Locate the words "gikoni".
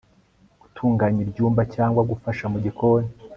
2.65-3.09